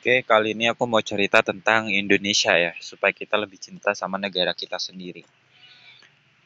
[0.00, 4.56] Oke, kali ini aku mau cerita tentang Indonesia ya, supaya kita lebih cinta sama negara
[4.56, 5.28] kita sendiri.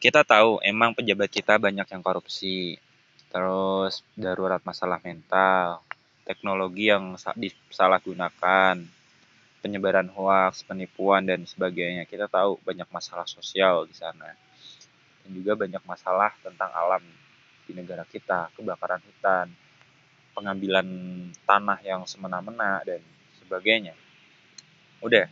[0.02, 2.82] Kita tahu emang pejabat kita banyak yang korupsi,
[3.30, 5.86] terus darurat masalah mental,
[6.26, 8.82] teknologi yang disalahgunakan,
[9.62, 12.10] penyebaran hoax, penipuan dan sebagainya.
[12.10, 14.34] Kita tahu banyak masalah sosial di sana.
[15.22, 17.06] Dan juga banyak masalah tentang alam
[17.70, 19.46] di negara kita, kebakaran hutan,
[20.34, 20.90] pengambilan
[21.46, 23.13] tanah yang semena-mena dan
[23.44, 23.94] sebagainya.
[25.04, 25.28] Udah.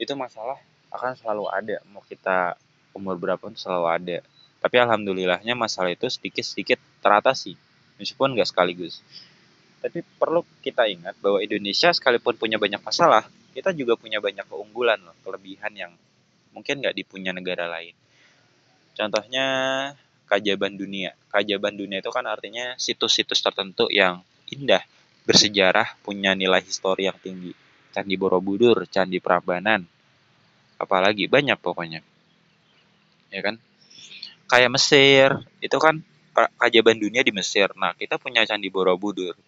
[0.00, 2.58] Itu masalah akan selalu ada mau kita
[2.92, 4.18] umur berapa pun selalu ada.
[4.60, 7.56] Tapi alhamdulillahnya masalah itu sedikit-sedikit teratasi
[7.96, 9.00] meskipun nggak sekaligus.
[9.80, 13.24] Tapi perlu kita ingat bahwa Indonesia sekalipun punya banyak masalah,
[13.56, 15.92] kita juga punya banyak keunggulan loh, kelebihan yang
[16.52, 17.96] mungkin nggak dipunya negara lain.
[18.92, 19.46] Contohnya
[20.28, 21.16] kajaban dunia.
[21.32, 24.20] Kajaban dunia itu kan artinya situs-situs tertentu yang
[24.52, 24.84] indah,
[25.30, 27.54] bersejarah, punya nilai histori yang tinggi.
[27.94, 29.86] Candi Borobudur, Candi Prambanan,
[30.82, 32.02] apalagi banyak pokoknya.
[33.30, 33.62] Ya kan?
[34.50, 35.28] Kayak Mesir,
[35.62, 36.02] itu kan
[36.58, 37.70] kajaban dunia di Mesir.
[37.78, 39.38] Nah, kita punya Candi Borobudur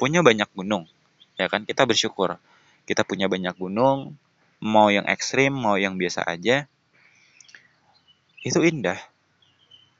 [0.00, 0.88] punya banyak gunung
[1.36, 2.40] ya kan kita bersyukur
[2.88, 4.16] kita punya banyak gunung
[4.64, 6.64] mau yang ekstrim mau yang biasa aja
[8.40, 8.96] itu indah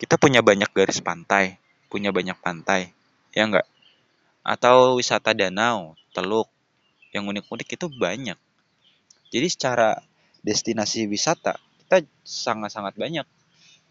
[0.00, 1.60] kita punya banyak garis pantai
[1.92, 2.96] punya banyak pantai
[3.36, 3.68] ya enggak
[4.40, 6.48] atau wisata danau teluk
[7.12, 8.38] yang unik-unik itu banyak.
[9.30, 9.98] Jadi secara
[10.42, 13.26] destinasi wisata kita sangat-sangat banyak.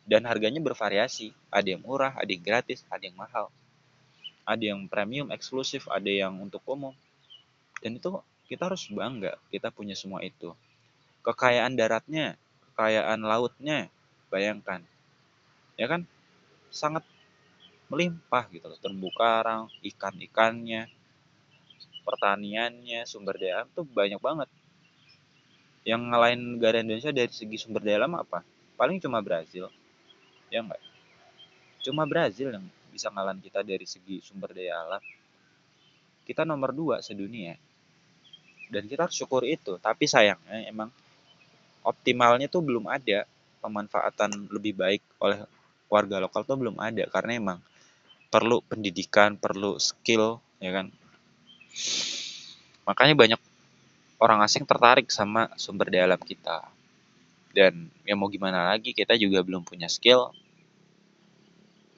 [0.09, 1.35] Dan harganya bervariasi.
[1.53, 3.53] Ada yang murah ada yang gratis ada yang mahal.
[4.47, 6.95] Ada yang premium eksklusif ada yang untuk umum.
[7.83, 8.09] Dan itu
[8.49, 10.55] kita harus bangga kita punya semua itu.
[11.21, 12.39] Kekayaan daratnya
[12.71, 13.91] kekayaan lautnya
[14.31, 14.81] bayangkan.
[15.75, 16.07] Ya kan?
[16.71, 17.03] Sangat
[17.89, 18.79] melimpah gitu loh.
[18.79, 20.87] Terumbu karang ikan-ikannya
[22.09, 24.49] pertaniannya sumber daya alam tuh banyak banget.
[25.85, 28.41] Yang ngalahin negara Indonesia dari segi sumber daya alam apa?
[28.73, 29.69] Paling cuma Brazil.
[30.49, 30.81] Ya enggak?
[31.85, 35.03] Cuma Brazil yang bisa ngalahin kita dari segi sumber daya alam.
[36.25, 37.53] Kita nomor dua sedunia.
[38.69, 39.77] Dan kita harus syukur itu.
[39.77, 40.89] Tapi sayangnya emang
[41.85, 43.25] optimalnya tuh belum ada.
[43.59, 45.45] Pemanfaatan lebih baik oleh
[45.89, 47.05] warga lokal tuh belum ada.
[47.09, 47.59] Karena emang
[48.29, 50.87] perlu pendidikan perlu skill ya kan
[52.85, 53.41] makanya banyak
[54.21, 56.65] orang asing tertarik sama sumber daya alam kita
[57.53, 60.29] dan ya mau gimana lagi kita juga belum punya skill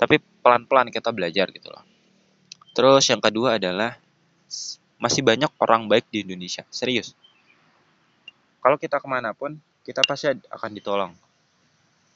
[0.01, 1.85] tapi pelan-pelan kita belajar gitu loh.
[2.73, 4.01] Terus yang kedua adalah
[4.97, 7.13] masih banyak orang baik di Indonesia, serius.
[8.65, 11.13] Kalau kita ke mana pun, kita pasti akan ditolong.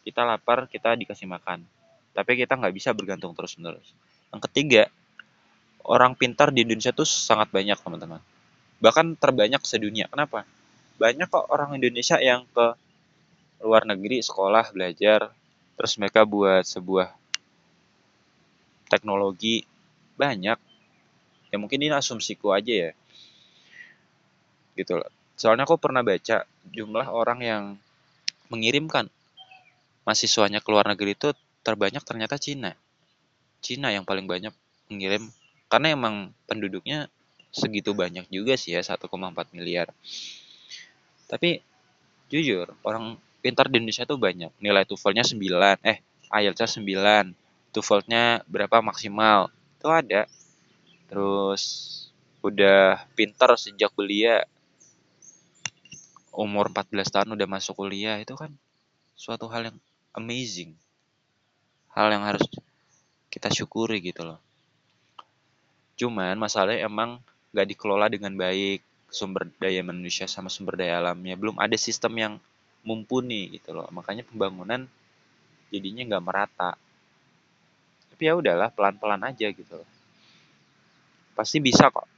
[0.01, 1.61] Kita lapar, kita dikasih makan.
[2.15, 3.91] Tapi kita nggak bisa bergantung terus-menerus.
[4.31, 4.83] Yang ketiga,
[5.83, 8.23] orang pintar di Indonesia tuh sangat banyak teman-teman.
[8.79, 10.07] Bahkan terbanyak sedunia.
[10.07, 10.47] Kenapa?
[10.95, 12.73] Banyak kok orang Indonesia yang ke
[13.65, 15.31] luar negeri sekolah belajar
[15.75, 17.11] terus mereka buat sebuah
[18.87, 19.65] teknologi
[20.15, 20.55] banyak
[21.51, 22.91] ya mungkin ini asumsiku aja ya
[24.79, 27.63] gitu loh soalnya aku pernah baca jumlah orang yang
[28.47, 29.11] mengirimkan
[30.07, 31.33] mahasiswanya ke luar negeri itu
[31.65, 32.77] terbanyak ternyata Cina.
[33.65, 34.53] Cina yang paling banyak
[34.93, 35.33] mengirim
[35.65, 37.09] karena emang penduduknya
[37.49, 39.09] segitu banyak juga sih ya 1,4
[39.57, 39.89] miliar.
[41.25, 41.65] Tapi
[42.29, 44.53] jujur orang pintar di Indonesia tuh banyak.
[44.61, 45.97] Nilai TOEFL-nya 9 eh
[46.29, 46.69] IELTS-nya
[47.33, 49.49] 9 TOEFL-nya berapa maksimal
[49.81, 50.29] itu ada.
[51.09, 51.63] Terus
[52.45, 54.45] udah pintar sejak belia
[56.29, 58.53] umur 14 tahun udah masuk kuliah itu kan
[59.15, 59.77] suatu hal yang
[60.13, 60.75] amazing
[61.95, 62.43] hal yang harus
[63.31, 64.39] kita syukuri gitu loh.
[65.95, 67.23] Cuman masalahnya emang
[67.55, 71.39] gak dikelola dengan baik sumber daya manusia sama sumber daya alamnya.
[71.39, 72.33] Belum ada sistem yang
[72.83, 73.87] mumpuni gitu loh.
[73.95, 74.83] Makanya pembangunan
[75.71, 76.71] jadinya nggak merata.
[78.11, 79.89] Tapi ya udahlah pelan-pelan aja gitu loh.
[81.35, 82.14] Pasti bisa kok